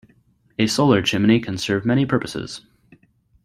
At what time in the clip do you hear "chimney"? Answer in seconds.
1.03-1.39